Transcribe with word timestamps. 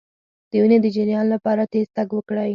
د 0.49 0.51
وینې 0.61 0.77
د 0.81 0.87
جریان 0.95 1.25
لپاره 1.33 1.69
تېز 1.73 1.87
تګ 1.95 2.09
وکړئ 2.13 2.49